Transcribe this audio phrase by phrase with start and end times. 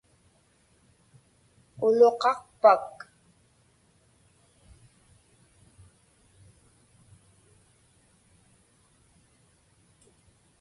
[1.85, 2.93] Uluqaqpak?